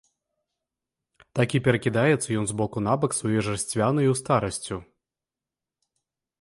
Так 1.39 1.49
і 1.59 1.61
перакідаецца 1.67 2.29
ён 2.41 2.45
з 2.53 2.57
боку 2.63 2.77
на 2.87 2.93
бок 3.03 3.11
сваёй 3.19 3.43
жарсцвянаю 3.51 4.11
старасцю. 4.25 4.83